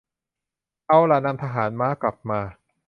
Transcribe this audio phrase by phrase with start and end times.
[0.87, 2.39] เอาล่ะ นำทหารม้ากลับมา